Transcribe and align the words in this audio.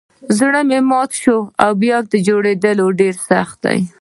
زړه 0.37 0.61
چي 0.69 0.77
مات 0.89 1.09
سي 1.21 1.35
بیا 1.81 1.97
یه 2.13 2.19
جوړیدل 2.27 2.79
ډیر 2.99 3.15
سخت 3.29 3.57
دئ 3.63 3.79